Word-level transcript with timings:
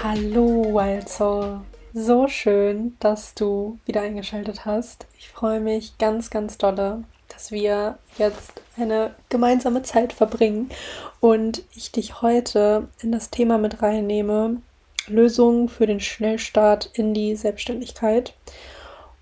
Hallo, 0.00 0.62
Wild 0.74 1.08
Soul. 1.08 1.62
So 1.92 2.28
schön, 2.28 2.96
dass 3.00 3.34
du 3.34 3.80
wieder 3.84 4.00
eingeschaltet 4.02 4.64
hast. 4.64 5.08
Ich 5.18 5.28
freue 5.28 5.58
mich 5.58 5.98
ganz, 5.98 6.30
ganz 6.30 6.56
dolle, 6.56 7.02
dass 7.26 7.50
wir 7.50 7.98
jetzt 8.16 8.62
eine 8.76 9.16
gemeinsame 9.28 9.82
Zeit 9.82 10.12
verbringen 10.12 10.70
und 11.18 11.64
ich 11.74 11.90
dich 11.90 12.22
heute 12.22 12.86
in 13.02 13.10
das 13.10 13.30
Thema 13.30 13.58
mit 13.58 13.82
reinnehme. 13.82 14.62
Lösungen 15.08 15.68
für 15.68 15.88
den 15.88 15.98
Schnellstart 15.98 16.90
in 16.94 17.12
die 17.12 17.34
Selbstständigkeit. 17.34 18.34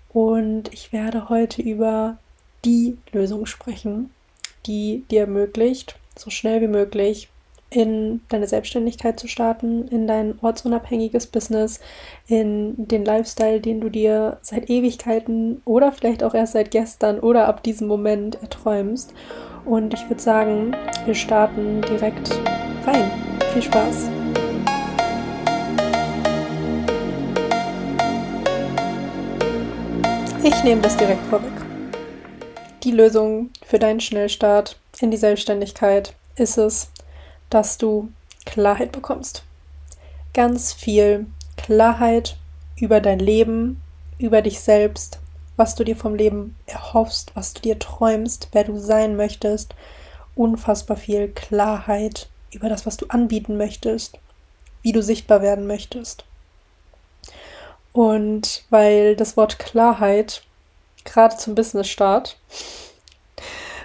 Und 0.09 0.71
ich 0.71 0.93
werde 0.93 1.27
heute 1.29 1.63
über 1.63 2.17
die 2.65 2.99
Lösung 3.11 3.47
sprechen, 3.47 4.11
die 4.67 5.05
dir 5.09 5.21
ermöglicht, 5.21 5.97
so 6.15 6.29
schnell 6.29 6.61
wie 6.61 6.67
möglich 6.67 7.29
in 7.69 8.21
deine 8.29 8.47
Selbstständigkeit 8.47 9.19
zu 9.19 9.27
starten, 9.27 9.87
in 9.89 10.07
dein 10.07 10.39
ortsunabhängiges 10.41 11.27
Business, 11.27 11.79
in 12.27 12.87
den 12.87 13.03
Lifestyle, 13.03 13.59
den 13.59 13.81
du 13.81 13.89
dir 13.89 14.37
seit 14.41 14.69
Ewigkeiten 14.69 15.61
oder 15.65 15.91
vielleicht 15.91 16.23
auch 16.23 16.33
erst 16.33 16.53
seit 16.53 16.71
gestern 16.71 17.19
oder 17.19 17.47
ab 17.47 17.63
diesem 17.63 17.87
Moment 17.87 18.41
erträumst. 18.41 19.13
Und 19.65 19.93
ich 19.93 20.09
würde 20.09 20.21
sagen, 20.21 20.75
wir 21.05 21.15
starten 21.15 21.81
direkt 21.81 22.31
rein. 22.85 23.11
Viel 23.53 23.63
Spaß! 23.63 24.09
Ich 30.43 30.63
nehme 30.63 30.81
das 30.81 30.95
direkt 30.95 31.25
vorweg. 31.25 31.51
Die 32.83 32.91
Lösung 32.91 33.49
für 33.65 33.79
deinen 33.79 33.99
Schnellstart 33.99 34.79
in 35.01 35.11
die 35.11 35.17
Selbstständigkeit 35.17 36.13
ist 36.37 36.57
es, 36.57 36.89
dass 37.49 37.77
du 37.77 38.11
Klarheit 38.45 38.91
bekommst. 38.91 39.43
Ganz 40.33 40.73
viel 40.73 41.27
Klarheit 41.55 42.37
über 42.79 43.01
dein 43.01 43.19
Leben, 43.19 43.81
über 44.19 44.41
dich 44.41 44.59
selbst, 44.59 45.19
was 45.55 45.75
du 45.75 45.83
dir 45.83 45.95
vom 45.95 46.15
Leben 46.15 46.55
erhoffst, 46.65 47.31
was 47.35 47.53
du 47.53 47.61
dir 47.61 47.79
träumst, 47.79 48.49
wer 48.51 48.63
du 48.63 48.77
sein 48.77 49.15
möchtest. 49.15 49.75
Unfassbar 50.35 50.97
viel 50.97 51.29
Klarheit 51.29 52.29
über 52.51 52.69
das, 52.69 52.85
was 52.85 52.97
du 52.97 53.07
anbieten 53.07 53.57
möchtest, 53.57 54.19
wie 54.81 54.91
du 54.91 55.01
sichtbar 55.01 55.41
werden 55.41 55.67
möchtest. 55.67 56.25
Und 57.91 58.63
weil 58.69 59.15
das 59.15 59.35
Wort 59.35 59.57
Klarheit 59.57 60.43
gerade 61.03 61.35
zum 61.37 61.55
Business-Start 61.55 62.37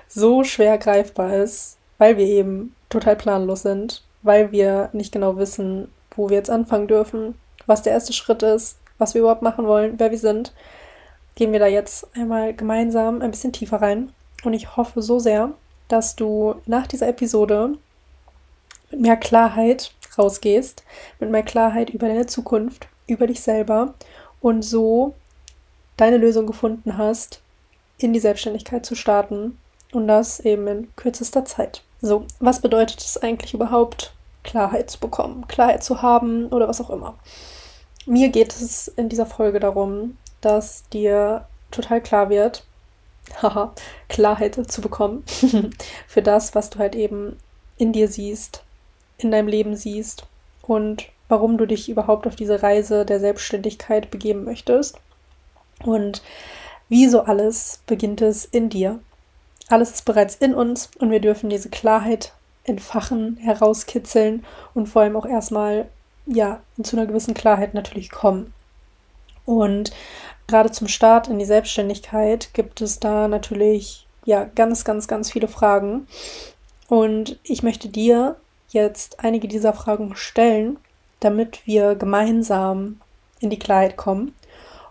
so 0.08 0.44
schwer 0.44 0.77
greifbar 0.77 1.34
ist, 1.36 1.78
weil 1.96 2.18
wir 2.18 2.27
eben 2.27 2.74
total 2.92 3.16
planlos 3.16 3.62
sind, 3.62 4.02
weil 4.22 4.52
wir 4.52 4.90
nicht 4.92 5.12
genau 5.12 5.36
wissen, 5.36 5.88
wo 6.14 6.28
wir 6.28 6.36
jetzt 6.36 6.50
anfangen 6.50 6.88
dürfen, 6.88 7.34
was 7.66 7.82
der 7.82 7.92
erste 7.92 8.12
Schritt 8.12 8.42
ist, 8.42 8.78
was 8.98 9.14
wir 9.14 9.22
überhaupt 9.22 9.42
machen 9.42 9.66
wollen, 9.66 9.94
wer 9.98 10.10
wir 10.10 10.18
sind, 10.18 10.52
gehen 11.34 11.52
wir 11.52 11.58
da 11.58 11.66
jetzt 11.66 12.06
einmal 12.16 12.54
gemeinsam 12.54 13.22
ein 13.22 13.30
bisschen 13.30 13.52
tiefer 13.52 13.80
rein. 13.80 14.12
Und 14.44 14.52
ich 14.52 14.77
hoffe 14.77 15.02
so 15.02 15.18
sehr, 15.18 15.52
dass 15.89 16.17
du 16.17 16.56
nach 16.67 16.86
dieser 16.86 17.08
Episode 17.08 17.74
mit 18.90 19.00
mehr 19.00 19.17
Klarheit 19.17 19.92
rausgehst, 20.18 20.84
mit 21.20 21.30
mehr 21.30 21.42
Klarheit 21.42 21.90
über 21.90 22.08
deine 22.08 22.27
Zukunft, 22.27 22.88
über 23.06 23.27
dich 23.27 23.40
selber 23.40 23.94
und 24.40 24.62
so 24.62 25.14
deine 25.96 26.18
Lösung 26.18 26.46
gefunden 26.46 26.98
hast, 26.98 27.40
in 27.98 28.12
die 28.12 28.20
Selbstständigkeit 28.20 28.84
zu 28.84 28.94
starten 28.94 29.58
und 29.92 30.08
das 30.08 30.40
eben 30.40 30.67
in 30.67 30.96
kürzester 30.96 31.44
Zeit. 31.44 31.83
So, 32.02 32.27
was 32.40 32.61
bedeutet 32.61 33.01
es 33.01 33.17
eigentlich 33.17 33.55
überhaupt, 33.55 34.13
Klarheit 34.42 34.90
zu 34.90 34.98
bekommen, 34.98 35.46
Klarheit 35.46 35.85
zu 35.85 36.02
haben 36.02 36.48
oder 36.48 36.68
was 36.68 36.80
auch 36.80 36.90
immer? 36.90 37.14
Mir 38.07 38.29
geht 38.30 38.52
es 38.52 38.89
in 38.89 39.08
dieser 39.08 39.27
Folge 39.27 39.61
darum, 39.61 40.18
dass 40.41 40.89
dir 40.89 41.46
total 41.70 42.01
klar 42.01 42.29
wird, 42.29 42.64
haha, 43.42 43.73
Klarheit 44.08 44.58
zu 44.68 44.80
bekommen 44.80 45.24
für 46.08 46.23
das, 46.23 46.57
was 46.57 46.70
du 46.70 46.80
halt 46.80 46.96
eben 46.96 47.39
in 47.79 47.92
dir 47.92 48.08
siehst, 48.08 48.64
in 49.18 49.30
deinem 49.30 49.48
Leben 49.48 49.77
siehst 49.77 50.27
und 50.62 51.07
warum 51.29 51.57
du 51.57 51.67
dich 51.67 51.89
überhaupt 51.89 52.27
auf 52.27 52.35
diese 52.35 52.62
Reise 52.62 53.07
der 53.07 53.20
Selbstständigkeit 53.20 54.11
begeben 54.11 54.45
möchtest. 54.45 54.98
Und 55.85 56.23
wie 56.89 57.08
so 57.08 57.23
alles 57.23 57.80
beginnt 57.86 58.20
es 58.20 58.45
in 58.45 58.68
dir. 58.68 58.98
Alles 59.72 59.92
ist 59.92 60.05
bereits 60.05 60.34
in 60.34 60.52
uns 60.55 60.90
und 60.98 61.10
wir 61.10 61.20
dürfen 61.20 61.48
diese 61.48 61.70
Klarheit 61.70 62.34
entfachen, 62.64 63.38
herauskitzeln 63.38 64.44
und 64.74 64.86
vor 64.86 65.00
allem 65.00 65.16
auch 65.16 65.24
erstmal 65.24 65.88
ja 66.27 66.60
zu 66.83 66.94
einer 66.94 67.06
gewissen 67.06 67.33
Klarheit 67.33 67.72
natürlich 67.72 68.11
kommen. 68.11 68.52
Und 69.46 69.90
gerade 70.46 70.70
zum 70.72 70.88
Start 70.88 71.28
in 71.28 71.38
die 71.38 71.46
Selbstständigkeit 71.46 72.52
gibt 72.52 72.82
es 72.82 73.00
da 73.00 73.28
natürlich 73.28 74.06
ja 74.27 74.44
ganz, 74.44 74.84
ganz, 74.84 75.08
ganz 75.08 75.32
viele 75.32 75.48
Fragen. 75.48 76.06
Und 76.88 77.38
ich 77.42 77.62
möchte 77.62 77.88
dir 77.88 78.36
jetzt 78.68 79.24
einige 79.24 79.48
dieser 79.48 79.72
Fragen 79.72 80.16
stellen, 80.16 80.77
damit 81.20 81.66
wir 81.66 81.94
gemeinsam 81.94 83.00
in 83.40 83.48
die 83.48 83.58
Klarheit 83.58 83.96
kommen. 83.96 84.34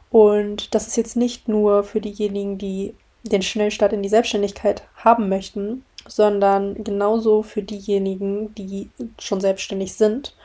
Und 0.09 0.73
das 0.73 0.87
ist 0.87 0.97
jetzt 0.97 1.17
nicht 1.17 1.47
nur 1.47 1.83
für 1.83 2.01
diejenigen, 2.01 2.57
die 2.57 2.95
den 3.23 3.41
Schnellstart 3.41 3.93
in 3.93 4.03
die 4.03 4.09
Selbstständigkeit 4.09 4.83
haben 4.95 5.29
möchten, 5.29 5.85
sondern 6.07 6.83
genauso 6.83 7.43
für 7.43 7.61
diejenigen, 7.61 8.53
die 8.55 8.89
schon 9.19 9.41
selbstständig 9.41 9.93
sind 9.93 10.35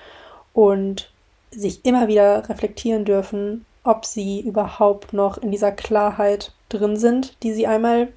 und 0.53 1.10
sich 1.50 1.84
immer 1.84 2.09
wieder 2.09 2.48
reflektieren 2.48 3.04
dürfen, 3.04 3.64
ob 3.84 4.04
sie 4.04 4.41
überhaupt 4.41 5.12
noch 5.12 5.38
in 5.38 5.50
dieser 5.50 5.72
Klarheit 5.72 6.53
drin 6.69 6.97
sind, 6.97 7.37
die 7.42 7.53
sie 7.53 7.66
einmal 7.66 8.09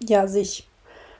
ja 0.00 0.26
sich 0.26 0.66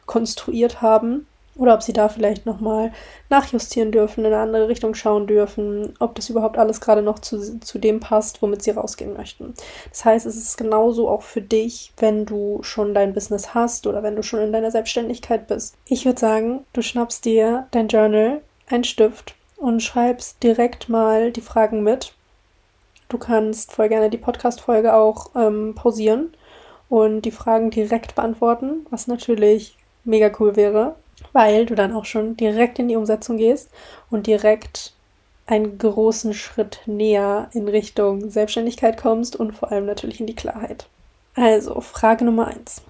konstruiert 0.07 0.81
haben 0.81 1.27
oder 1.59 1.75
ob 1.75 1.83
sie 1.83 1.93
da 1.93 2.09
vielleicht 2.09 2.47
nochmal 2.47 2.93
nachjustieren 3.29 3.93
dürfen, 3.93 4.25
in 4.25 4.33
eine 4.33 4.43
andere 4.43 4.69
Richtung 4.69 4.95
schauen 4.95 5.27
dürfen, 5.27 5.93
ob 5.99 6.15
das 6.15 6.31
überhaupt 6.31 6.57
alles 6.57 6.81
gerade 6.81 7.03
noch 7.03 7.19
zu, 7.19 7.61
zu 7.61 7.79
dem 7.79 8.01
passt, 8.01 8.41
womit 8.41 8.63
sie 8.63 8.71
rausgehen 8.71 9.15
möchten. 9.15 9.53
Das 9.91 10.05
heißt, 10.05 10.25
es 10.25 10.37
ist 10.37 10.57
genauso 10.57 11.09
auch 11.09 11.23
für 11.23 11.43
dich, 11.43 11.93
wenn 11.99 12.25
du 12.25 12.61
schon 12.63 12.95
dein 12.95 13.13
Business 13.13 13.55
hast 13.55 13.87
oder 13.87 14.03
wenn 14.03 14.17
du 14.17 14.23
schon 14.23 14.41
in 14.41 14.53
deiner 14.53 14.71
Selbstständigkeit 14.71 15.49
bist. 15.49 15.77
Ich 15.85 16.07
würde 16.07 16.21
sagen, 16.21 16.65
du 16.73 16.81
schnappst 16.81 17.25
dir 17.25 17.67
dein 17.73 17.89
Journal, 17.89 18.41
einen 18.69 18.85
Stift 18.85 19.35
und 19.57 19.83
schreibst 19.83 20.43
direkt 20.43 20.89
mal 20.89 21.33
die 21.33 21.41
Fragen 21.41 21.83
mit. 21.83 22.15
Du 23.09 23.19
kannst 23.19 23.73
voll 23.73 23.89
gerne 23.89 24.11
die 24.11 24.19
Podcast-Folge 24.19 24.95
auch 24.95 25.31
ähm, 25.35 25.75
pausieren 25.75 26.33
und 26.89 27.23
die 27.23 27.31
Fragen 27.31 27.71
direkt 27.71 28.15
beantworten, 28.15 28.87
was 28.91 29.09
natürlich 29.09 29.77
mega 30.05 30.31
cool 30.39 30.57
wäre, 30.57 30.95
weil 31.33 31.67
du 31.67 31.75
dann 31.75 31.93
auch 31.93 32.05
schon 32.05 32.37
direkt 32.37 32.79
in 32.79 32.89
die 32.89 32.97
Umsetzung 32.97 33.37
gehst 33.37 33.71
und 34.11 34.27
direkt 34.27 34.93
einen 35.47 35.79
großen 35.79 36.35
Schritt 36.35 36.81
näher 36.87 37.49
in 37.53 37.69
Richtung 37.69 38.31
Selbstständigkeit 38.31 39.01
kommst 39.01 39.35
und 39.35 39.53
vor 39.53 39.73
allem 39.73 39.87
natürlich 39.87 40.21
in 40.21 40.27
die 40.27 40.37
Klarheit. 40.37 40.87
Also, 41.35 41.81
Frage 41.81 42.25
Nummer 42.25 42.49
eins. 42.49 42.83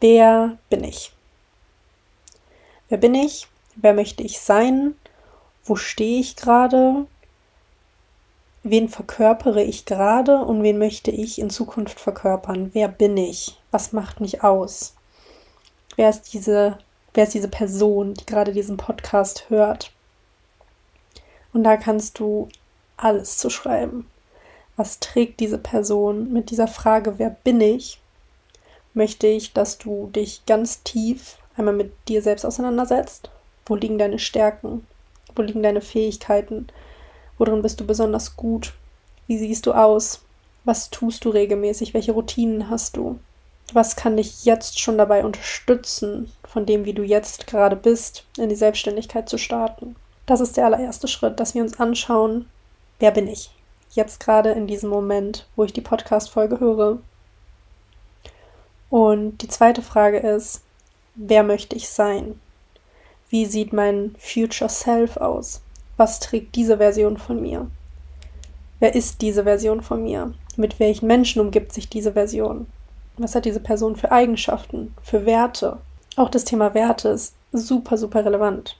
Wer 0.00 0.58
bin 0.70 0.84
ich? 0.84 1.12
Wer 2.88 2.98
bin 2.98 3.14
ich? 3.14 3.48
Wer 3.74 3.94
möchte 3.94 4.22
ich 4.22 4.38
sein? 4.38 4.94
Wo 5.64 5.74
stehe 5.76 6.20
ich 6.20 6.36
gerade? 6.36 7.06
Wen 8.62 8.88
verkörpere 8.88 9.62
ich 9.62 9.84
gerade 9.84 10.38
und 10.38 10.62
wen 10.62 10.78
möchte 10.78 11.10
ich 11.10 11.38
in 11.38 11.50
Zukunft 11.50 11.98
verkörpern? 11.98 12.70
Wer 12.72 12.88
bin 12.88 13.16
ich? 13.16 13.58
Was 13.70 13.92
macht 13.92 14.20
mich 14.20 14.44
aus? 14.44 14.94
Wer 15.96 16.10
ist 16.10 16.32
diese 16.32 16.78
wer 17.14 17.24
ist 17.24 17.34
diese 17.34 17.48
Person, 17.48 18.14
die 18.14 18.26
gerade 18.26 18.52
diesen 18.52 18.76
Podcast 18.76 19.48
hört. 19.48 19.92
Und 21.52 21.64
da 21.64 21.76
kannst 21.76 22.18
du 22.18 22.48
alles 22.96 23.38
zu 23.38 23.48
schreiben. 23.48 24.08
Was 24.76 24.98
trägt 24.98 25.38
diese 25.40 25.58
Person 25.58 26.32
mit 26.32 26.50
dieser 26.50 26.66
Frage, 26.66 27.18
wer 27.18 27.30
bin 27.30 27.60
ich? 27.60 28.00
Möchte 28.92 29.28
ich, 29.28 29.52
dass 29.52 29.78
du 29.78 30.08
dich 30.08 30.44
ganz 30.46 30.82
tief 30.82 31.38
einmal 31.56 31.74
mit 31.74 31.92
dir 32.08 32.22
selbst 32.22 32.44
auseinandersetzt. 32.44 33.30
Wo 33.66 33.76
liegen 33.76 33.98
deine 33.98 34.18
Stärken? 34.18 34.86
Wo 35.34 35.42
liegen 35.42 35.62
deine 35.62 35.80
Fähigkeiten? 35.80 36.68
Worin 37.38 37.62
bist 37.62 37.80
du 37.80 37.86
besonders 37.86 38.36
gut? 38.36 38.74
Wie 39.26 39.38
siehst 39.38 39.66
du 39.66 39.72
aus? 39.72 40.20
Was 40.64 40.90
tust 40.90 41.24
du 41.24 41.30
regelmäßig? 41.30 41.94
Welche 41.94 42.12
Routinen 42.12 42.68
hast 42.70 42.96
du? 42.96 43.18
Was 43.72 43.96
kann 43.96 44.16
dich 44.16 44.44
jetzt 44.44 44.78
schon 44.78 44.98
dabei 44.98 45.24
unterstützen, 45.24 46.30
von 46.54 46.66
dem, 46.66 46.84
wie 46.84 46.92
du 46.92 47.02
jetzt 47.02 47.48
gerade 47.48 47.74
bist, 47.74 48.24
in 48.38 48.48
die 48.48 48.54
Selbstständigkeit 48.54 49.28
zu 49.28 49.38
starten? 49.38 49.96
Das 50.24 50.40
ist 50.40 50.56
der 50.56 50.66
allererste 50.66 51.08
Schritt, 51.08 51.40
dass 51.40 51.56
wir 51.56 51.62
uns 51.62 51.80
anschauen, 51.80 52.48
wer 53.00 53.10
bin 53.10 53.26
ich? 53.26 53.50
Jetzt 53.90 54.20
gerade 54.20 54.52
in 54.52 54.68
diesem 54.68 54.88
Moment, 54.88 55.48
wo 55.56 55.64
ich 55.64 55.72
die 55.72 55.80
Podcast-Folge 55.80 56.60
höre. 56.60 56.98
Und 58.88 59.38
die 59.38 59.48
zweite 59.48 59.82
Frage 59.82 60.18
ist, 60.18 60.62
wer 61.16 61.42
möchte 61.42 61.74
ich 61.74 61.88
sein? 61.88 62.38
Wie 63.28 63.46
sieht 63.46 63.72
mein 63.72 64.14
Future 64.20 64.70
Self 64.70 65.16
aus? 65.16 65.60
Was 65.96 66.20
trägt 66.20 66.54
diese 66.54 66.76
Version 66.76 67.16
von 67.16 67.42
mir? 67.42 67.68
Wer 68.78 68.94
ist 68.94 69.22
diese 69.22 69.42
Version 69.42 69.82
von 69.82 70.04
mir? 70.04 70.32
Mit 70.56 70.78
welchen 70.78 71.08
Menschen 71.08 71.40
umgibt 71.40 71.72
sich 71.72 71.88
diese 71.88 72.12
Version? 72.12 72.68
Was 73.16 73.34
hat 73.34 73.44
diese 73.44 73.60
Person 73.60 73.96
für 73.96 74.12
Eigenschaften, 74.12 74.94
für 75.02 75.26
Werte? 75.26 75.78
Auch 76.16 76.30
das 76.30 76.44
Thema 76.44 76.74
Werte 76.74 77.08
ist 77.08 77.34
super, 77.52 77.98
super 77.98 78.24
relevant. 78.24 78.76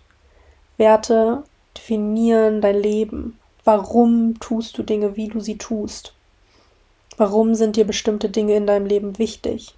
Werte 0.76 1.42
definieren 1.76 2.60
dein 2.60 2.80
Leben. 2.80 3.38
Warum 3.64 4.38
tust 4.38 4.78
du 4.78 4.82
Dinge, 4.82 5.16
wie 5.16 5.28
du 5.28 5.40
sie 5.40 5.58
tust? 5.58 6.14
Warum 7.16 7.54
sind 7.54 7.76
dir 7.76 7.86
bestimmte 7.86 8.28
Dinge 8.28 8.54
in 8.54 8.66
deinem 8.66 8.86
Leben 8.86 9.18
wichtig? 9.18 9.74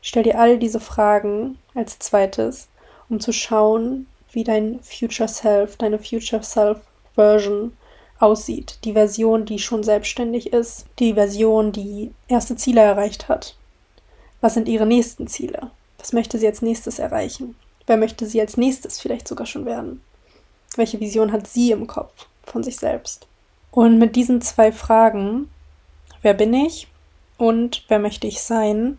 Stell 0.00 0.22
dir 0.24 0.38
all 0.38 0.58
diese 0.58 0.80
Fragen 0.80 1.58
als 1.74 1.98
zweites, 1.98 2.68
um 3.08 3.20
zu 3.20 3.32
schauen, 3.32 4.06
wie 4.30 4.44
dein 4.44 4.80
Future 4.82 5.28
Self, 5.28 5.76
deine 5.76 5.98
Future 5.98 6.42
Self 6.42 6.78
Version 7.14 7.72
aussieht. 8.18 8.78
Die 8.84 8.92
Version, 8.92 9.44
die 9.44 9.58
schon 9.58 9.82
selbstständig 9.82 10.52
ist, 10.52 10.86
die 10.98 11.14
Version, 11.14 11.72
die 11.72 12.12
erste 12.28 12.56
Ziele 12.56 12.80
erreicht 12.80 13.28
hat. 13.28 13.56
Was 14.40 14.54
sind 14.54 14.68
ihre 14.68 14.86
nächsten 14.86 15.26
Ziele? 15.26 15.70
Was 16.02 16.12
möchte 16.12 16.36
sie 16.36 16.48
als 16.48 16.62
nächstes 16.62 16.98
erreichen? 16.98 17.54
Wer 17.86 17.96
möchte 17.96 18.26
sie 18.26 18.40
als 18.40 18.56
nächstes 18.56 19.00
vielleicht 19.00 19.28
sogar 19.28 19.46
schon 19.46 19.64
werden? 19.64 20.02
Welche 20.74 20.98
Vision 20.98 21.30
hat 21.30 21.46
sie 21.46 21.70
im 21.70 21.86
Kopf 21.86 22.26
von 22.42 22.64
sich 22.64 22.76
selbst? 22.76 23.28
Und 23.70 24.00
mit 24.00 24.16
diesen 24.16 24.42
zwei 24.42 24.72
Fragen, 24.72 25.48
wer 26.20 26.34
bin 26.34 26.52
ich 26.54 26.88
und 27.38 27.84
wer 27.86 28.00
möchte 28.00 28.26
ich 28.26 28.42
sein, 28.42 28.98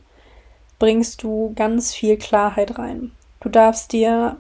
bringst 0.80 1.24
du 1.24 1.52
ganz 1.58 1.94
viel 1.94 2.16
Klarheit 2.16 2.80
rein. 2.80 3.12
Du 3.42 3.50
darfst 3.50 3.92
dir 3.92 4.38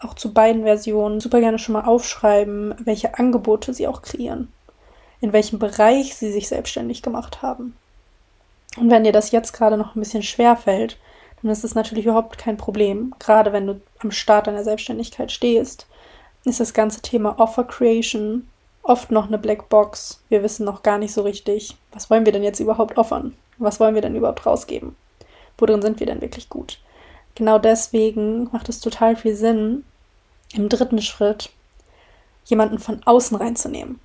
auch 0.00 0.12
zu 0.12 0.34
beiden 0.34 0.64
Versionen 0.64 1.20
super 1.20 1.40
gerne 1.40 1.58
schon 1.58 1.72
mal 1.72 1.86
aufschreiben, 1.86 2.74
welche 2.78 3.18
Angebote 3.18 3.72
sie 3.72 3.88
auch 3.88 4.02
kreieren, 4.02 4.52
in 5.22 5.32
welchem 5.32 5.58
Bereich 5.58 6.14
sie 6.14 6.30
sich 6.30 6.48
selbstständig 6.48 7.00
gemacht 7.00 7.40
haben. 7.40 7.74
Und 8.76 8.90
wenn 8.90 9.04
dir 9.04 9.12
das 9.12 9.30
jetzt 9.30 9.54
gerade 9.54 9.78
noch 9.78 9.96
ein 9.96 10.00
bisschen 10.00 10.22
schwer 10.22 10.56
fällt, 10.56 10.98
dann 11.42 11.50
ist 11.50 11.64
es 11.64 11.74
natürlich 11.74 12.06
überhaupt 12.06 12.38
kein 12.38 12.56
Problem. 12.56 13.14
Gerade 13.18 13.52
wenn 13.52 13.66
du 13.66 13.80
am 13.98 14.10
Start 14.10 14.46
deiner 14.46 14.64
Selbstständigkeit 14.64 15.30
stehst, 15.30 15.86
ist 16.44 16.60
das 16.60 16.74
ganze 16.74 17.02
Thema 17.02 17.38
Offer 17.38 17.64
Creation 17.64 18.48
oft 18.82 19.10
noch 19.10 19.26
eine 19.26 19.38
Black 19.38 19.68
Box. 19.68 20.22
Wir 20.28 20.42
wissen 20.42 20.64
noch 20.64 20.82
gar 20.82 20.98
nicht 20.98 21.12
so 21.12 21.22
richtig, 21.22 21.76
was 21.92 22.08
wollen 22.08 22.24
wir 22.24 22.32
denn 22.32 22.44
jetzt 22.44 22.60
überhaupt 22.60 22.96
offern? 22.98 23.34
Was 23.58 23.80
wollen 23.80 23.94
wir 23.94 24.02
denn 24.02 24.16
überhaupt 24.16 24.46
rausgeben? 24.46 24.96
Worin 25.58 25.82
sind 25.82 26.00
wir 26.00 26.06
denn 26.06 26.20
wirklich 26.20 26.48
gut? 26.48 26.78
Genau 27.34 27.58
deswegen 27.58 28.48
macht 28.52 28.68
es 28.68 28.80
total 28.80 29.16
viel 29.16 29.34
Sinn, 29.34 29.84
im 30.54 30.68
dritten 30.68 31.02
Schritt 31.02 31.50
jemanden 32.44 32.78
von 32.78 33.02
außen 33.04 33.36
reinzunehmen, 33.36 33.98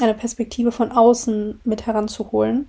eine 0.00 0.14
Perspektive 0.14 0.72
von 0.72 0.90
außen 0.90 1.60
mit 1.64 1.86
heranzuholen. 1.86 2.68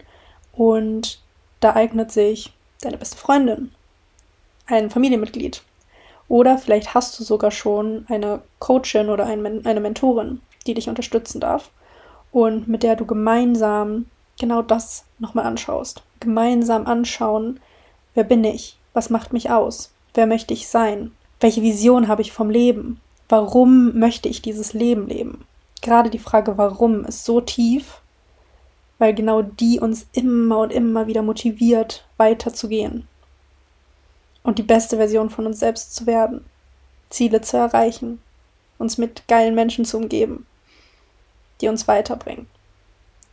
Und 0.52 1.22
da 1.62 1.76
eignet 1.76 2.12
sich 2.12 2.54
deine 2.82 2.98
beste 2.98 3.18
Freundin, 3.18 3.72
ein 4.66 4.90
Familienmitglied. 4.90 5.64
Oder 6.28 6.58
vielleicht 6.58 6.94
hast 6.94 7.20
du 7.20 7.24
sogar 7.24 7.52
schon 7.52 8.06
eine 8.10 8.42
Coachin 8.60 9.10
oder 9.10 9.26
eine 9.26 9.80
Mentorin, 9.80 10.42
die 10.66 10.74
dich 10.74 10.90
unterstützen 10.90 11.40
darf 11.40 11.70
und 12.32 12.68
mit 12.68 12.84
der 12.84 12.96
du 12.96 13.06
gemeinsam 13.06 14.06
genau 14.40 14.62
das 14.62 15.06
nochmal 15.20 15.46
anschaust. 15.46 16.02
Gemeinsam 16.20 16.88
anschauen, 16.88 17.60
wer 18.14 18.24
bin 18.24 18.44
ich? 18.44 18.78
Was 18.94 19.10
macht 19.10 19.34
mich 19.34 19.50
aus? 19.50 19.92
Wer 20.14 20.28
möchte 20.28 20.54
ich 20.54 20.68
sein? 20.68 21.12
Welche 21.40 21.62
Vision 21.62 22.08
habe 22.08 22.22
ich 22.22 22.32
vom 22.32 22.50
Leben? 22.50 23.02
Warum 23.28 23.98
möchte 23.98 24.30
ich 24.30 24.42
dieses 24.42 24.74
Leben 24.74 25.08
leben? 25.08 25.46
Gerade 25.82 26.10
die 26.10 26.20
Frage 26.20 26.58
warum 26.58 27.04
ist 27.04 27.26
so 27.26 27.42
tief, 27.42 28.00
weil 28.98 29.14
genau 29.14 29.42
die 29.42 29.80
uns 29.80 30.08
immer 30.14 30.60
und 30.60 30.72
immer 30.72 31.08
wieder 31.08 31.22
motiviert, 31.22 32.06
weiterzugehen 32.18 33.08
und 34.44 34.60
die 34.60 34.64
beste 34.64 34.98
Version 34.98 35.30
von 35.30 35.46
uns 35.46 35.60
selbst 35.60 35.96
zu 35.96 36.06
werden, 36.06 36.46
Ziele 37.10 37.42
zu 37.42 37.58
erreichen, 37.58 38.22
uns 38.78 38.98
mit 38.98 39.28
geilen 39.28 39.56
Menschen 39.56 39.86
zu 39.86 39.98
umgeben, 39.98 40.46
die 41.62 41.68
uns 41.68 41.88
weiterbringen. 41.88 42.48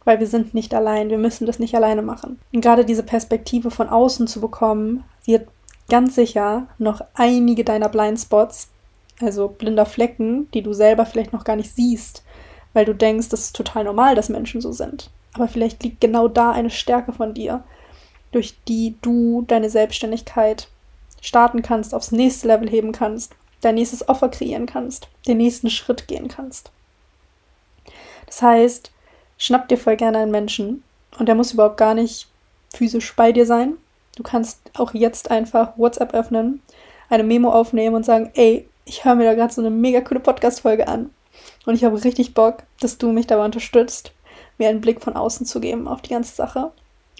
Weil 0.04 0.20
wir 0.20 0.26
sind 0.26 0.54
nicht 0.54 0.72
allein, 0.72 1.10
wir 1.10 1.18
müssen 1.18 1.46
das 1.46 1.58
nicht 1.58 1.74
alleine 1.74 2.02
machen. 2.02 2.40
Und 2.52 2.62
gerade 2.62 2.84
diese 2.84 3.02
Perspektive 3.02 3.70
von 3.70 3.88
außen 3.88 4.26
zu 4.26 4.40
bekommen, 4.40 5.04
wird 5.24 5.48
ganz 5.88 6.14
sicher 6.14 6.68
noch 6.78 7.02
einige 7.14 7.64
deiner 7.64 7.88
Blindspots, 7.88 8.68
also 9.20 9.48
blinder 9.48 9.86
Flecken, 9.86 10.50
die 10.52 10.62
du 10.62 10.72
selber 10.72 11.04
vielleicht 11.04 11.32
noch 11.32 11.44
gar 11.44 11.56
nicht 11.56 11.74
siehst, 11.74 12.22
weil 12.72 12.84
du 12.84 12.94
denkst, 12.94 13.28
das 13.28 13.40
ist 13.40 13.56
total 13.56 13.84
normal, 13.84 14.14
dass 14.14 14.28
Menschen 14.28 14.60
so 14.60 14.72
sind. 14.72 15.10
Aber 15.34 15.48
vielleicht 15.48 15.82
liegt 15.82 16.00
genau 16.00 16.28
da 16.28 16.52
eine 16.52 16.70
Stärke 16.70 17.12
von 17.12 17.34
dir, 17.34 17.62
durch 18.32 18.56
die 18.66 18.94
du 19.02 19.42
deine 19.46 19.68
Selbstständigkeit 19.68 20.68
starten 21.20 21.62
kannst, 21.62 21.94
aufs 21.94 22.12
nächste 22.12 22.48
Level 22.48 22.68
heben 22.68 22.92
kannst, 22.92 23.34
dein 23.60 23.74
nächstes 23.74 24.08
Offer 24.08 24.28
kreieren 24.28 24.66
kannst, 24.66 25.08
den 25.26 25.38
nächsten 25.38 25.70
Schritt 25.70 26.08
gehen 26.08 26.28
kannst. 26.28 26.70
Das 28.26 28.42
heißt, 28.42 28.90
schnapp 29.38 29.68
dir 29.68 29.78
voll 29.78 29.96
gerne 29.96 30.18
einen 30.18 30.30
Menschen 30.30 30.82
und 31.18 31.26
der 31.26 31.34
muss 31.34 31.52
überhaupt 31.52 31.76
gar 31.76 31.94
nicht 31.94 32.28
physisch 32.72 33.14
bei 33.16 33.32
dir 33.32 33.46
sein, 33.46 33.76
Du 34.16 34.22
kannst 34.22 34.60
auch 34.74 34.92
jetzt 34.92 35.30
einfach 35.30 35.78
WhatsApp 35.78 36.14
öffnen, 36.14 36.60
eine 37.08 37.22
Memo 37.22 37.50
aufnehmen 37.50 37.96
und 37.96 38.04
sagen, 38.04 38.30
ey, 38.34 38.68
ich 38.84 39.04
höre 39.04 39.14
mir 39.14 39.24
da 39.24 39.34
gerade 39.34 39.50
so 39.50 39.60
eine 39.60 39.70
mega 39.70 40.00
coole 40.02 40.20
Podcast-Folge 40.20 40.88
an. 40.88 41.10
Und 41.64 41.74
ich 41.74 41.84
habe 41.84 42.04
richtig 42.04 42.34
Bock, 42.34 42.64
dass 42.80 42.98
du 42.98 43.12
mich 43.12 43.26
dabei 43.26 43.44
unterstützt, 43.44 44.12
mir 44.58 44.68
einen 44.68 44.82
Blick 44.82 45.00
von 45.00 45.16
außen 45.16 45.46
zu 45.46 45.58
geben 45.58 45.88
auf 45.88 46.02
die 46.02 46.10
ganze 46.10 46.34
Sache. 46.34 46.70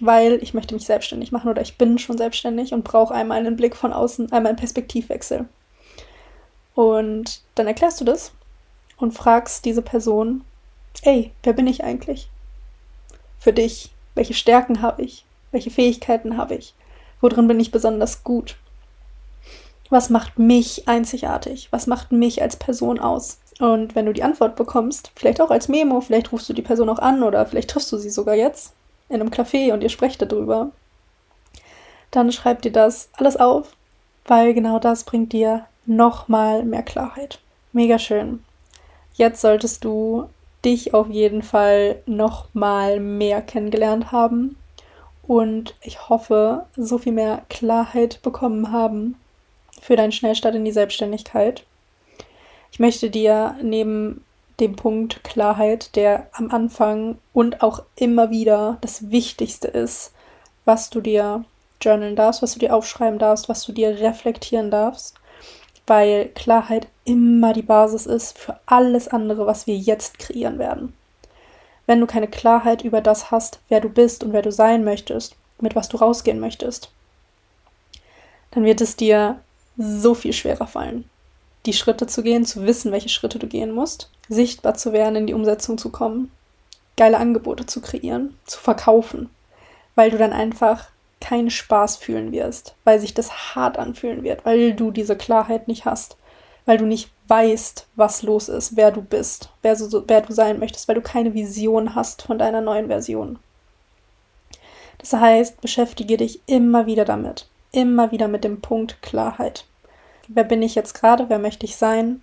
Weil 0.00 0.42
ich 0.42 0.54
möchte 0.54 0.74
mich 0.74 0.86
selbstständig 0.86 1.30
machen 1.30 1.50
oder 1.50 1.62
ich 1.62 1.76
bin 1.76 1.98
schon 1.98 2.16
selbstständig 2.16 2.72
und 2.72 2.84
brauche 2.84 3.14
einmal 3.14 3.38
einen 3.38 3.56
Blick 3.56 3.76
von 3.76 3.92
außen, 3.92 4.32
einmal 4.32 4.50
einen 4.50 4.58
Perspektivwechsel. 4.58 5.46
Und 6.74 7.42
dann 7.54 7.66
erklärst 7.66 8.00
du 8.00 8.04
das 8.04 8.32
und 8.96 9.12
fragst 9.12 9.64
diese 9.66 9.82
Person, 9.82 10.42
ey, 11.02 11.32
wer 11.42 11.52
bin 11.52 11.66
ich 11.66 11.84
eigentlich? 11.84 12.30
Für 13.38 13.52
dich, 13.52 13.90
welche 14.14 14.34
Stärken 14.34 14.80
habe 14.80 15.02
ich? 15.02 15.24
Welche 15.50 15.70
Fähigkeiten 15.70 16.36
habe 16.36 16.54
ich? 16.54 16.74
Worin 17.20 17.48
bin 17.48 17.60
ich 17.60 17.70
besonders 17.70 18.24
gut? 18.24 18.56
Was 19.90 20.08
macht 20.08 20.38
mich 20.38 20.88
einzigartig? 20.88 21.68
Was 21.70 21.86
macht 21.86 22.12
mich 22.12 22.40
als 22.40 22.56
Person 22.56 22.98
aus? 22.98 23.40
Und 23.58 23.94
wenn 23.94 24.06
du 24.06 24.12
die 24.12 24.22
Antwort 24.22 24.56
bekommst, 24.56 25.10
vielleicht 25.16 25.40
auch 25.40 25.50
als 25.50 25.68
Memo, 25.68 26.00
vielleicht 26.00 26.32
rufst 26.32 26.48
du 26.48 26.54
die 26.54 26.62
Person 26.62 26.88
auch 26.88 26.98
an 26.98 27.22
oder 27.22 27.44
vielleicht 27.44 27.70
triffst 27.70 27.92
du 27.92 27.98
sie 27.98 28.08
sogar 28.08 28.34
jetzt 28.34 28.72
in 29.10 29.20
einem 29.20 29.30
Café 29.30 29.72
und 29.72 29.82
ihr 29.82 29.90
sprecht 29.90 30.22
darüber, 30.22 30.70
dann 32.10 32.32
schreib 32.32 32.62
dir 32.62 32.72
das 32.72 33.10
alles 33.12 33.36
auf, 33.36 33.76
weil 34.24 34.54
genau 34.54 34.78
das 34.78 35.04
bringt 35.04 35.32
dir 35.32 35.66
nochmal 35.84 36.64
mehr 36.64 36.82
Klarheit. 36.82 37.40
Mega 37.72 37.98
schön. 37.98 38.42
Jetzt 39.14 39.40
solltest 39.40 39.84
du 39.84 40.28
dich 40.64 40.94
auf 40.94 41.08
jeden 41.08 41.42
Fall 41.42 42.02
nochmal 42.06 43.00
mehr 43.00 43.42
kennengelernt 43.42 44.12
haben 44.12 44.56
und 45.22 45.74
ich 45.82 46.08
hoffe, 46.08 46.66
so 46.76 46.98
viel 46.98 47.12
mehr 47.12 47.42
Klarheit 47.48 48.20
bekommen 48.22 48.72
haben 48.72 49.16
für 49.80 49.96
deinen 49.96 50.12
Schnellstart 50.12 50.54
in 50.54 50.64
die 50.64 50.72
Selbstständigkeit. 50.72 51.64
Ich 52.72 52.78
möchte 52.78 53.10
dir 53.10 53.56
neben 53.62 54.24
dem 54.60 54.76
Punkt 54.76 55.24
Klarheit, 55.24 55.96
der 55.96 56.28
am 56.32 56.50
Anfang 56.50 57.18
und 57.32 57.62
auch 57.62 57.82
immer 57.96 58.30
wieder 58.30 58.78
das 58.80 59.10
Wichtigste 59.10 59.68
ist, 59.68 60.12
was 60.64 60.90
du 60.90 61.00
dir 61.00 61.44
journalen 61.80 62.16
darfst, 62.16 62.42
was 62.42 62.52
du 62.52 62.58
dir 62.58 62.74
aufschreiben 62.74 63.18
darfst, 63.18 63.48
was 63.48 63.64
du 63.64 63.72
dir 63.72 64.00
reflektieren 64.00 64.70
darfst, 64.70 65.16
weil 65.86 66.28
Klarheit 66.28 66.88
immer 67.04 67.52
die 67.52 67.62
Basis 67.62 68.06
ist 68.06 68.38
für 68.38 68.60
alles 68.66 69.08
andere, 69.08 69.46
was 69.46 69.66
wir 69.66 69.76
jetzt 69.76 70.18
kreieren 70.18 70.58
werden 70.58 70.92
wenn 71.90 71.98
du 71.98 72.06
keine 72.06 72.28
Klarheit 72.28 72.84
über 72.84 73.00
das 73.00 73.32
hast, 73.32 73.58
wer 73.68 73.80
du 73.80 73.88
bist 73.88 74.22
und 74.22 74.32
wer 74.32 74.42
du 74.42 74.52
sein 74.52 74.84
möchtest, 74.84 75.34
mit 75.58 75.74
was 75.74 75.88
du 75.88 75.96
rausgehen 75.96 76.38
möchtest, 76.38 76.92
dann 78.52 78.62
wird 78.62 78.80
es 78.80 78.94
dir 78.94 79.40
so 79.76 80.14
viel 80.14 80.32
schwerer 80.32 80.68
fallen. 80.68 81.09
Die 81.66 81.72
Schritte 81.72 82.06
zu 82.06 82.22
gehen, 82.22 82.44
zu 82.44 82.64
wissen, 82.66 82.92
welche 82.92 83.08
Schritte 83.08 83.38
du 83.38 83.46
gehen 83.46 83.72
musst, 83.72 84.10
sichtbar 84.28 84.74
zu 84.74 84.92
werden, 84.92 85.16
in 85.16 85.26
die 85.26 85.34
Umsetzung 85.34 85.78
zu 85.78 85.90
kommen, 85.90 86.30
geile 86.96 87.18
Angebote 87.18 87.66
zu 87.66 87.80
kreieren, 87.80 88.36
zu 88.46 88.58
verkaufen, 88.58 89.30
weil 89.94 90.10
du 90.10 90.18
dann 90.18 90.32
einfach 90.32 90.88
keinen 91.20 91.50
Spaß 91.50 91.98
fühlen 91.98 92.32
wirst, 92.32 92.74
weil 92.84 92.98
sich 92.98 93.14
das 93.14 93.54
hart 93.54 93.78
anfühlen 93.78 94.22
wird, 94.22 94.44
weil 94.44 94.72
du 94.74 94.90
diese 94.90 95.16
Klarheit 95.16 95.68
nicht 95.68 95.84
hast, 95.84 96.16
weil 96.64 96.78
du 96.78 96.86
nicht 96.86 97.10
weißt, 97.28 97.86
was 97.96 98.22
los 98.22 98.48
ist, 98.48 98.76
wer 98.76 98.90
du 98.90 99.02
bist, 99.02 99.50
wer, 99.62 99.76
so, 99.76 100.04
wer 100.06 100.22
du 100.22 100.32
sein 100.32 100.58
möchtest, 100.58 100.88
weil 100.88 100.94
du 100.94 101.02
keine 101.02 101.34
Vision 101.34 101.94
hast 101.94 102.22
von 102.22 102.38
deiner 102.38 102.60
neuen 102.60 102.86
Version. 102.86 103.38
Das 104.98 105.12
heißt, 105.12 105.60
beschäftige 105.60 106.16
dich 106.16 106.40
immer 106.46 106.86
wieder 106.86 107.04
damit, 107.04 107.48
immer 107.72 108.12
wieder 108.12 108.28
mit 108.28 108.44
dem 108.44 108.60
Punkt 108.60 109.00
Klarheit. 109.02 109.64
Wer 110.32 110.44
bin 110.44 110.62
ich 110.62 110.76
jetzt 110.76 110.94
gerade, 110.94 111.28
wer 111.28 111.40
möchte 111.40 111.66
ich 111.66 111.76
sein? 111.76 112.20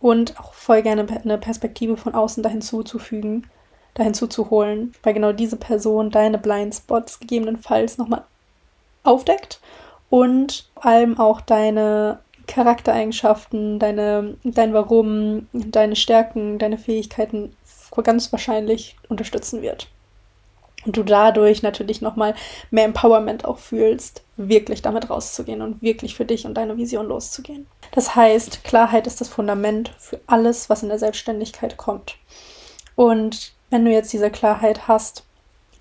Und 0.00 0.40
auch 0.40 0.54
voll 0.54 0.82
gerne 0.82 1.06
eine 1.06 1.36
Perspektive 1.36 1.98
von 1.98 2.14
außen 2.14 2.42
dahin 2.42 2.62
zuzufügen, 2.62 3.46
dahin 3.94 4.14
zuzuholen, 4.14 4.94
weil 5.02 5.12
genau 5.12 5.32
diese 5.32 5.56
Person 5.56 6.10
deine 6.10 6.38
Blindspots 6.38 7.20
gegebenenfalls 7.20 7.98
nochmal 7.98 8.24
aufdeckt 9.04 9.60
und 10.08 10.70
vor 10.74 10.86
allem 10.86 11.18
auch 11.18 11.42
deine 11.42 12.20
Charaktereigenschaften, 12.46 13.78
deine, 13.78 14.38
dein 14.42 14.72
Warum, 14.72 15.48
deine 15.52 15.96
Stärken, 15.96 16.58
deine 16.58 16.78
Fähigkeiten 16.78 17.54
ganz 18.02 18.32
wahrscheinlich 18.32 18.96
unterstützen 19.10 19.60
wird. 19.60 19.88
Und 20.84 20.96
du 20.96 21.02
dadurch 21.02 21.62
natürlich 21.62 22.00
nochmal 22.00 22.34
mehr 22.70 22.84
Empowerment 22.84 23.44
auch 23.44 23.58
fühlst, 23.58 24.22
wirklich 24.36 24.82
damit 24.82 25.10
rauszugehen 25.10 25.62
und 25.62 25.80
wirklich 25.82 26.16
für 26.16 26.24
dich 26.24 26.44
und 26.44 26.54
deine 26.54 26.76
Vision 26.76 27.06
loszugehen. 27.06 27.66
Das 27.92 28.16
heißt, 28.16 28.64
Klarheit 28.64 29.06
ist 29.06 29.20
das 29.20 29.28
Fundament 29.28 29.92
für 29.98 30.20
alles, 30.26 30.68
was 30.68 30.82
in 30.82 30.88
der 30.88 30.98
Selbstständigkeit 30.98 31.76
kommt. 31.76 32.16
Und 32.96 33.52
wenn 33.70 33.84
du 33.84 33.92
jetzt 33.92 34.12
diese 34.12 34.30
Klarheit 34.30 34.88
hast, 34.88 35.24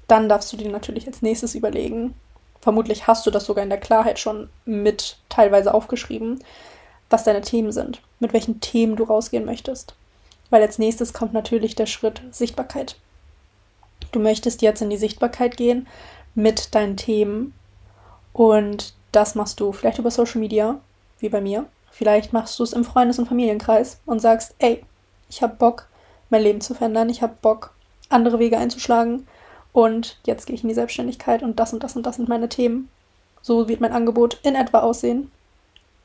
dann 0.07 0.29
darfst 0.29 0.51
du 0.53 0.57
dir 0.57 0.69
natürlich 0.69 1.07
als 1.07 1.21
nächstes 1.21 1.55
überlegen, 1.55 2.13
vermutlich 2.61 3.07
hast 3.07 3.25
du 3.25 3.31
das 3.31 3.45
sogar 3.45 3.63
in 3.63 3.69
der 3.69 3.79
Klarheit 3.79 4.19
schon 4.19 4.49
mit 4.65 5.17
teilweise 5.29 5.73
aufgeschrieben, 5.73 6.43
was 7.09 7.23
deine 7.23 7.41
Themen 7.41 7.71
sind, 7.71 8.01
mit 8.19 8.33
welchen 8.33 8.59
Themen 8.59 8.95
du 8.95 9.03
rausgehen 9.03 9.45
möchtest. 9.45 9.95
Weil 10.49 10.61
als 10.61 10.77
nächstes 10.77 11.13
kommt 11.13 11.33
natürlich 11.33 11.75
der 11.75 11.85
Schritt 11.85 12.21
Sichtbarkeit. 12.31 12.97
Du 14.11 14.19
möchtest 14.19 14.61
jetzt 14.61 14.81
in 14.81 14.89
die 14.89 14.97
Sichtbarkeit 14.97 15.57
gehen 15.57 15.87
mit 16.35 16.73
deinen 16.75 16.97
Themen 16.97 17.53
und 18.33 18.93
das 19.11 19.35
machst 19.35 19.59
du 19.59 19.71
vielleicht 19.71 19.99
über 19.99 20.11
Social 20.11 20.39
Media, 20.39 20.79
wie 21.19 21.29
bei 21.29 21.41
mir. 21.41 21.65
Vielleicht 21.91 22.33
machst 22.33 22.57
du 22.57 22.63
es 22.63 22.73
im 22.73 22.85
Freundes- 22.85 23.19
und 23.19 23.27
Familienkreis 23.27 23.99
und 24.05 24.19
sagst, 24.19 24.55
ey, 24.59 24.83
ich 25.29 25.41
habe 25.41 25.55
Bock, 25.55 25.87
mein 26.29 26.43
Leben 26.43 26.61
zu 26.61 26.73
verändern, 26.73 27.09
ich 27.09 27.21
habe 27.21 27.35
Bock, 27.41 27.73
andere 28.09 28.39
Wege 28.39 28.57
einzuschlagen 28.57 29.27
und 29.73 30.17
jetzt 30.25 30.45
gehe 30.45 30.55
ich 30.55 30.63
in 30.63 30.69
die 30.69 30.75
Selbstständigkeit 30.75 31.43
und 31.43 31.59
das 31.59 31.73
und 31.73 31.83
das 31.83 31.95
und 31.95 32.05
das 32.05 32.15
sind 32.15 32.29
meine 32.29 32.49
Themen. 32.49 32.89
So 33.41 33.67
wird 33.67 33.81
mein 33.81 33.93
Angebot 33.93 34.39
in 34.43 34.55
etwa 34.55 34.79
aussehen. 34.79 35.31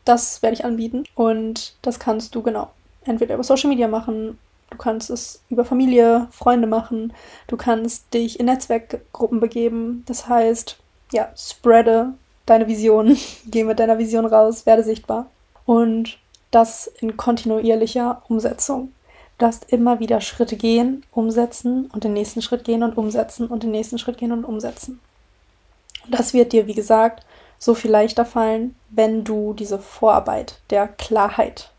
Das 0.05 0.43
werde 0.43 0.55
ich 0.55 0.65
anbieten 0.65 1.05
und 1.15 1.75
das 1.83 1.99
kannst 1.99 2.35
du 2.35 2.43
genau 2.43 2.71
entweder 3.05 3.35
über 3.35 3.45
Social 3.45 3.69
Media 3.69 3.89
machen, 3.89 4.39
du 4.71 4.77
kannst 4.77 5.11
es 5.11 5.43
über 5.49 5.65
Familie, 5.65 6.29
Freunde 6.31 6.67
machen, 6.67 7.13
du 7.47 7.57
kannst 7.57 8.13
dich 8.15 8.41
in 8.41 8.47
Netzwerkgruppen 8.47 9.41
begeben. 9.41 10.05
Das 10.07 10.29
heißt, 10.29 10.77
ja, 11.13 11.31
spreade 11.37 12.15
deine 12.47 12.67
Vision, 12.67 13.17
geh 13.47 13.65
mit 13.65 13.79
deiner 13.79 13.99
Vision 13.99 14.27
raus, 14.27 14.67
werde 14.67 14.85
sichtbar 14.85 15.27
und 15.65 16.19
das 16.51 16.87
in 17.01 17.17
kontinuierlicher 17.17 18.23
Umsetzung. 18.29 18.93
Du 19.39 19.45
darfst 19.45 19.71
immer 19.71 20.01
wieder 20.01 20.21
Schritte 20.21 20.57
gehen, 20.57 21.05
umsetzen 21.13 21.91
und 21.93 22.05
den 22.05 22.15
nächsten 22.15 22.41
Schritt 22.41 22.65
gehen 22.65 22.83
und 22.83 22.97
umsetzen 22.97 23.49
und 23.49 23.63
den 23.63 23.71
nächsten 23.71 23.99
Schritt 23.99 24.17
gehen 24.17 24.33
und 24.33 24.45
umsetzen. 24.45 25.01
Und 26.05 26.15
das 26.15 26.33
wird 26.33 26.53
dir, 26.53 26.67
wie 26.67 26.75
gesagt, 26.75 27.27
so 27.59 27.75
viel 27.75 27.91
leichter 27.91 28.25
fallen, 28.25 28.77
wenn 28.91 29.25
du 29.25 29.53
diese 29.53 29.79
Vorarbeit 29.79 30.61
der 30.71 30.89
Klarheit 30.89 31.71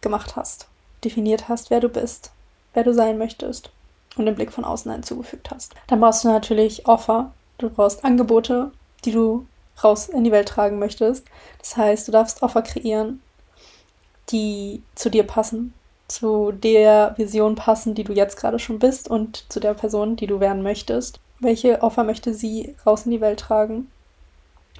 gemacht 0.00 0.34
hast, 0.34 0.66
definiert 1.04 1.48
hast, 1.48 1.70
wer 1.70 1.80
du 1.80 1.88
bist, 1.88 2.32
wer 2.74 2.84
du 2.84 2.94
sein 2.94 3.18
möchtest 3.18 3.70
und 4.16 4.26
den 4.26 4.34
Blick 4.34 4.52
von 4.52 4.64
außen 4.64 4.90
hinzugefügt 4.90 5.50
hast. 5.50 5.74
Dann 5.86 6.00
brauchst 6.00 6.24
du 6.24 6.28
natürlich 6.28 6.86
Offer, 6.86 7.32
du 7.58 7.70
brauchst 7.70 8.04
Angebote, 8.04 8.70
die 9.04 9.12
du 9.12 9.46
raus 9.82 10.08
in 10.08 10.24
die 10.24 10.32
Welt 10.32 10.48
tragen 10.48 10.78
möchtest. 10.78 11.26
Das 11.58 11.76
heißt, 11.76 12.08
du 12.08 12.12
darfst 12.12 12.42
Offer 12.42 12.62
kreieren, 12.62 13.22
die 14.30 14.82
zu 14.94 15.10
dir 15.10 15.24
passen, 15.24 15.72
zu 16.08 16.52
der 16.52 17.14
Vision 17.16 17.54
passen, 17.54 17.94
die 17.94 18.04
du 18.04 18.12
jetzt 18.12 18.36
gerade 18.36 18.58
schon 18.58 18.78
bist 18.78 19.08
und 19.08 19.44
zu 19.48 19.60
der 19.60 19.74
Person, 19.74 20.16
die 20.16 20.26
du 20.26 20.40
werden 20.40 20.62
möchtest. 20.62 21.20
Welche 21.38 21.82
Offer 21.82 22.04
möchte 22.04 22.34
sie 22.34 22.74
raus 22.84 23.06
in 23.06 23.12
die 23.12 23.20
Welt 23.20 23.40
tragen? 23.40 23.90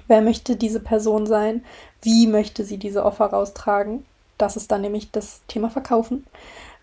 Wer 0.07 0.21
möchte 0.21 0.55
diese 0.55 0.79
Person 0.79 1.25
sein? 1.25 1.63
Wie 2.01 2.27
möchte 2.27 2.63
sie 2.63 2.77
diese 2.77 3.05
Offer 3.05 3.27
raustragen? 3.27 4.05
Das 4.41 4.55
ist 4.57 4.71
dann 4.71 4.81
nämlich 4.81 5.11
das 5.11 5.41
Thema 5.47 5.69
Verkaufen. 5.69 6.25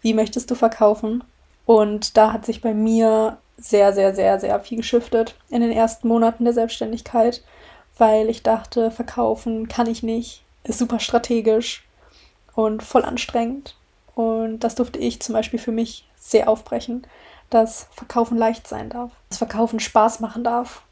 Wie 0.00 0.14
möchtest 0.14 0.50
du 0.50 0.54
verkaufen? 0.54 1.24
Und 1.66 2.16
da 2.16 2.32
hat 2.32 2.46
sich 2.46 2.60
bei 2.60 2.72
mir 2.72 3.38
sehr, 3.56 3.92
sehr, 3.92 4.14
sehr, 4.14 4.38
sehr 4.38 4.60
viel 4.60 4.78
geschiftet 4.78 5.34
in 5.50 5.60
den 5.60 5.72
ersten 5.72 6.06
Monaten 6.06 6.44
der 6.44 6.54
Selbstständigkeit, 6.54 7.42
weil 7.98 8.30
ich 8.30 8.44
dachte, 8.44 8.92
verkaufen 8.92 9.66
kann 9.66 9.88
ich 9.88 10.04
nicht, 10.04 10.44
ist 10.62 10.78
super 10.78 11.00
strategisch 11.00 11.84
und 12.54 12.84
voll 12.84 13.04
anstrengend. 13.04 13.74
Und 14.14 14.60
das 14.60 14.76
durfte 14.76 15.00
ich 15.00 15.20
zum 15.20 15.32
Beispiel 15.32 15.58
für 15.58 15.72
mich 15.72 16.08
sehr 16.16 16.48
aufbrechen, 16.48 17.06
dass 17.50 17.88
Verkaufen 17.90 18.38
leicht 18.38 18.68
sein 18.68 18.88
darf, 18.88 19.10
dass 19.28 19.38
Verkaufen 19.38 19.80
Spaß 19.80 20.20
machen 20.20 20.44
darf, 20.44 20.82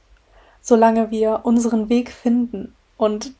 solange 0.62 1.12
wir 1.12 1.40
unseren 1.44 1.88
Weg 1.88 2.10
finden. 2.10 2.74
Und 2.96 3.34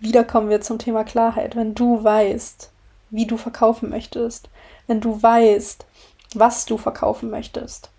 wieder 0.00 0.24
kommen 0.24 0.50
wir 0.50 0.60
zum 0.60 0.78
Thema 0.78 1.04
Klarheit. 1.04 1.56
Wenn 1.56 1.74
du 1.74 2.02
weißt, 2.02 2.70
wie 3.10 3.26
du 3.26 3.36
verkaufen 3.36 3.90
möchtest, 3.90 4.48
wenn 4.86 5.00
du 5.00 5.22
weißt, 5.22 5.86
was 6.34 6.66
du 6.66 6.76
verkaufen 6.76 7.30
möchtest, 7.30 7.90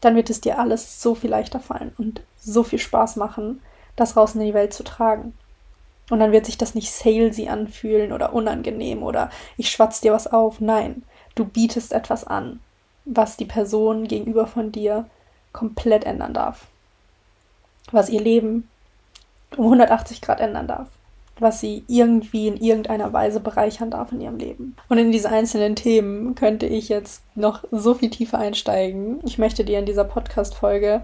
dann 0.00 0.16
wird 0.16 0.30
es 0.30 0.40
dir 0.40 0.58
alles 0.58 1.02
so 1.02 1.14
viel 1.14 1.30
leichter 1.30 1.60
fallen 1.60 1.92
und 1.98 2.22
so 2.38 2.62
viel 2.62 2.78
Spaß 2.78 3.16
machen, 3.16 3.60
das 3.96 4.16
raus 4.16 4.34
in 4.34 4.40
die 4.40 4.54
Welt 4.54 4.72
zu 4.72 4.82
tragen. 4.82 5.34
Und 6.08 6.20
dann 6.20 6.32
wird 6.32 6.46
sich 6.46 6.58
das 6.58 6.74
nicht 6.74 6.90
salesy 6.90 7.48
anfühlen 7.48 8.12
oder 8.12 8.32
unangenehm 8.32 9.02
oder 9.02 9.30
ich 9.56 9.70
schwatz 9.70 10.00
dir 10.00 10.12
was 10.12 10.26
auf. 10.26 10.60
Nein, 10.60 11.04
du 11.34 11.44
bietest 11.44 11.92
etwas 11.92 12.24
an, 12.24 12.60
was 13.04 13.36
die 13.36 13.44
Person 13.44 14.08
gegenüber 14.08 14.46
von 14.46 14.72
dir 14.72 15.08
komplett 15.52 16.04
ändern 16.04 16.34
darf. 16.34 16.66
Was 17.92 18.08
ihr 18.08 18.20
Leben 18.20 18.68
um 19.56 19.64
180 19.64 20.20
Grad 20.20 20.40
ändern 20.40 20.66
darf. 20.66 20.88
Was 21.40 21.60
sie 21.60 21.84
irgendwie 21.88 22.48
in 22.48 22.56
irgendeiner 22.56 23.12
Weise 23.12 23.40
bereichern 23.40 23.90
darf 23.90 24.12
in 24.12 24.20
ihrem 24.20 24.36
Leben. 24.36 24.76
Und 24.88 24.98
in 24.98 25.10
diese 25.10 25.30
einzelnen 25.30 25.74
Themen 25.74 26.34
könnte 26.34 26.66
ich 26.66 26.88
jetzt 26.88 27.22
noch 27.34 27.64
so 27.70 27.94
viel 27.94 28.10
tiefer 28.10 28.38
einsteigen. 28.38 29.20
Ich 29.24 29.38
möchte 29.38 29.64
dir 29.64 29.78
in 29.78 29.86
dieser 29.86 30.04
Podcast-Folge 30.04 31.02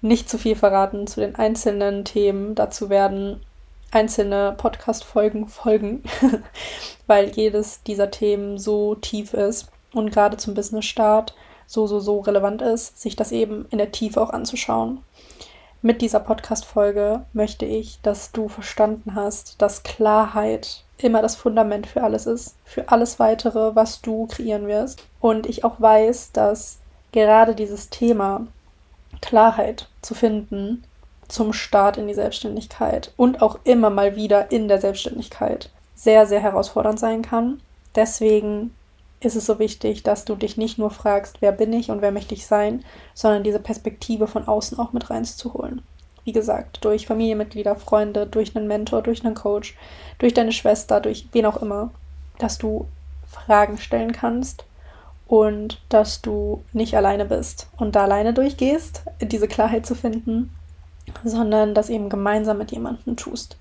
nicht 0.00 0.28
zu 0.28 0.38
viel 0.38 0.54
verraten 0.54 1.06
zu 1.06 1.20
den 1.20 1.34
einzelnen 1.34 2.04
Themen. 2.04 2.54
Dazu 2.54 2.90
werden 2.90 3.40
einzelne 3.90 4.54
Podcast-Folgen 4.56 5.48
folgen, 5.48 6.02
weil 7.06 7.30
jedes 7.30 7.82
dieser 7.82 8.10
Themen 8.10 8.58
so 8.58 8.94
tief 8.94 9.34
ist 9.34 9.68
und 9.92 10.12
gerade 10.12 10.36
zum 10.36 10.54
Business-Start 10.54 11.34
so, 11.66 11.86
so, 11.86 12.00
so 12.00 12.20
relevant 12.20 12.62
ist, 12.62 13.00
sich 13.00 13.16
das 13.16 13.32
eben 13.32 13.66
in 13.70 13.78
der 13.78 13.92
Tiefe 13.92 14.20
auch 14.20 14.30
anzuschauen. 14.30 15.02
Mit 15.80 16.02
dieser 16.02 16.18
Podcast-Folge 16.18 17.24
möchte 17.32 17.64
ich, 17.64 18.00
dass 18.02 18.32
du 18.32 18.48
verstanden 18.48 19.14
hast, 19.14 19.62
dass 19.62 19.84
Klarheit 19.84 20.82
immer 20.98 21.22
das 21.22 21.36
Fundament 21.36 21.86
für 21.86 22.02
alles 22.02 22.26
ist, 22.26 22.56
für 22.64 22.88
alles 22.88 23.20
weitere, 23.20 23.76
was 23.76 24.00
du 24.02 24.26
kreieren 24.26 24.66
wirst. 24.66 25.04
Und 25.20 25.46
ich 25.46 25.64
auch 25.64 25.80
weiß, 25.80 26.32
dass 26.32 26.78
gerade 27.12 27.54
dieses 27.54 27.90
Thema 27.90 28.48
Klarheit 29.20 29.88
zu 30.02 30.16
finden 30.16 30.82
zum 31.28 31.52
Start 31.52 31.96
in 31.96 32.08
die 32.08 32.14
Selbstständigkeit 32.14 33.12
und 33.16 33.40
auch 33.40 33.60
immer 33.62 33.90
mal 33.90 34.16
wieder 34.16 34.50
in 34.50 34.66
der 34.66 34.80
Selbstständigkeit 34.80 35.70
sehr, 35.94 36.26
sehr 36.26 36.40
herausfordernd 36.40 36.98
sein 36.98 37.22
kann. 37.22 37.60
Deswegen 37.94 38.74
ist 39.20 39.36
es 39.36 39.46
so 39.46 39.58
wichtig, 39.58 40.02
dass 40.02 40.24
du 40.24 40.34
dich 40.36 40.56
nicht 40.56 40.78
nur 40.78 40.90
fragst, 40.90 41.38
wer 41.40 41.52
bin 41.52 41.72
ich 41.72 41.90
und 41.90 42.02
wer 42.02 42.12
möchte 42.12 42.34
ich 42.34 42.46
sein, 42.46 42.84
sondern 43.14 43.42
diese 43.42 43.58
Perspektive 43.58 44.26
von 44.26 44.46
außen 44.46 44.78
auch 44.78 44.92
mit 44.92 45.10
reinzuholen. 45.10 45.82
Wie 46.24 46.32
gesagt, 46.32 46.84
durch 46.84 47.06
Familienmitglieder, 47.06 47.74
Freunde, 47.74 48.26
durch 48.26 48.54
einen 48.54 48.68
Mentor, 48.68 49.02
durch 49.02 49.24
einen 49.24 49.34
Coach, 49.34 49.76
durch 50.18 50.34
deine 50.34 50.52
Schwester, 50.52 51.00
durch 51.00 51.26
wen 51.32 51.46
auch 51.46 51.62
immer, 51.62 51.90
dass 52.38 52.58
du 52.58 52.86
Fragen 53.30 53.78
stellen 53.78 54.12
kannst 54.12 54.64
und 55.26 55.80
dass 55.88 56.22
du 56.22 56.62
nicht 56.72 56.96
alleine 56.96 57.24
bist 57.24 57.68
und 57.76 57.96
da 57.96 58.04
alleine 58.04 58.34
durchgehst, 58.34 59.02
diese 59.20 59.48
Klarheit 59.48 59.86
zu 59.86 59.94
finden 59.94 60.54
sondern 61.24 61.74
das 61.74 61.90
eben 61.90 62.08
gemeinsam 62.08 62.58
mit 62.58 62.72
jemandem 62.72 63.16
tust. 63.16 63.56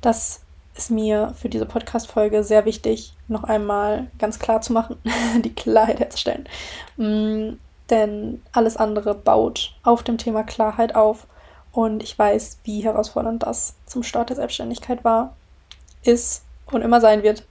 Das 0.00 0.40
ist 0.74 0.90
mir 0.90 1.34
für 1.38 1.48
diese 1.48 1.66
Podcast-Folge 1.66 2.44
sehr 2.44 2.64
wichtig, 2.64 3.14
noch 3.28 3.44
einmal 3.44 4.10
ganz 4.18 4.38
klar 4.38 4.60
zu 4.60 4.72
machen, 4.72 4.96
die 5.44 5.54
Klarheit 5.54 6.00
herzustellen. 6.00 6.48
Mm, 6.96 7.58
denn 7.90 8.42
alles 8.52 8.76
andere 8.76 9.14
baut 9.14 9.74
auf 9.82 10.02
dem 10.02 10.18
Thema 10.18 10.44
Klarheit 10.44 10.94
auf. 10.94 11.26
Und 11.72 12.02
ich 12.02 12.18
weiß, 12.18 12.58
wie 12.64 12.80
herausfordernd 12.80 13.42
das 13.42 13.74
zum 13.86 14.02
Start 14.02 14.30
der 14.30 14.36
Selbstständigkeit 14.36 15.04
war, 15.04 15.36
ist 16.02 16.44
und 16.70 16.82
immer 16.82 17.00
sein 17.00 17.22
wird, 17.22 17.44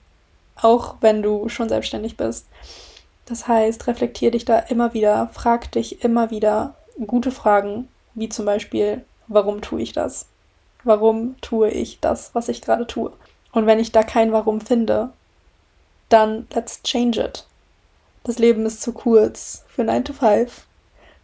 auch 0.56 0.96
wenn 1.02 1.22
du 1.22 1.50
schon 1.50 1.70
selbstständig 1.70 2.18
bist. 2.18 2.48
Das 3.26 3.48
heißt, 3.48 3.88
reflektier 3.88 4.32
dich 4.32 4.46
da 4.46 4.60
immer 4.60 4.94
wieder, 4.94 5.30
frag 5.32 5.72
dich 5.72 6.04
immer 6.04 6.32
wieder 6.32 6.76
gute 7.08 7.32
Fragen, 7.32 7.88
wie 8.14 8.30
zum 8.30 8.46
Beispiel, 8.46 9.06
warum 9.28 9.62
tue 9.62 9.82
ich 9.82 9.94
das? 9.94 10.28
Warum 10.84 11.36
tue 11.42 11.70
ich 11.70 12.00
das, 12.00 12.34
was 12.34 12.50
ich 12.50 12.62
gerade 12.62 12.88
tue? 12.88 13.12
Und 13.52 13.66
wenn 13.66 13.80
ich 13.80 13.92
da 13.92 14.04
kein 14.04 14.32
Warum 14.32 14.62
finde, 14.62 15.12
dann 16.10 16.48
let's 16.54 16.82
change 16.84 17.22
it. 17.22 17.46
Das 18.24 18.40
Leben 18.40 18.66
ist 18.66 18.82
zu 18.82 18.94
kurz 18.94 19.64
für 19.68 19.84
9 19.84 20.06
to 20.06 20.14
5, 20.14 20.66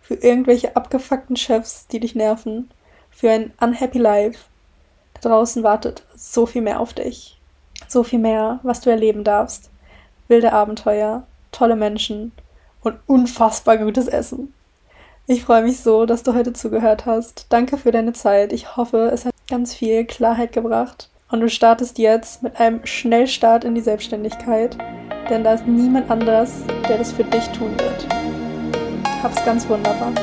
für 0.02 0.16
irgendwelche 0.16 0.76
abgefuckten 0.76 1.36
Chefs, 1.36 1.88
die 1.88 2.00
dich 2.00 2.16
nerven, 2.16 2.72
für 3.12 3.32
ein 3.32 3.54
unhappy 3.60 4.00
life. 4.00 4.46
Da 5.14 5.30
draußen 5.30 5.64
wartet 5.64 6.04
so 6.16 6.46
viel 6.46 6.62
mehr 6.62 6.80
auf 6.80 6.94
dich. 6.94 7.40
So 7.88 8.04
viel 8.04 8.20
mehr, 8.20 8.60
was 8.64 8.82
du 8.82 8.90
erleben 8.90 9.24
darfst. 9.24 9.70
Wilde 10.28 10.54
Abenteuer, 10.54 11.24
tolle 11.52 11.76
Menschen 11.76 12.32
und 12.82 13.00
unfassbar 13.08 13.78
gutes 13.78 14.08
Essen. 14.08 14.54
Ich 15.26 15.44
freue 15.44 15.64
mich 15.64 15.82
so, 15.82 16.06
dass 16.06 16.24
du 16.24 16.34
heute 16.34 16.54
zugehört 16.54 17.06
hast. 17.06 17.48
Danke 17.50 17.78
für 17.78 17.92
deine 17.92 18.14
Zeit. 18.14 18.54
Ich 18.54 18.78
hoffe, 18.78 19.10
es 19.12 19.26
hat 19.26 19.34
ganz 19.48 19.74
viel 19.74 20.06
Klarheit 20.06 20.51
gebracht. 20.51 21.10
Und 21.30 21.42
du 21.42 21.50
startest 21.50 21.98
jetzt 21.98 22.44
mit 22.44 22.60
einem 22.60 22.86
Schnellstart 22.86 23.63
in 23.63 23.75
die 23.75 23.82
Selbstständigkeit, 23.82 24.77
denn 25.30 25.44
da 25.44 25.54
ist 25.54 25.68
niemand 25.68 26.10
anders, 26.10 26.63
der 26.88 26.98
das 26.98 27.12
für 27.12 27.25
dich 27.25 27.48
tun 27.50 27.72
wird. 27.80 28.08
Hab's 29.22 29.44
ganz 29.44 29.68
wunderbar. 29.68 30.13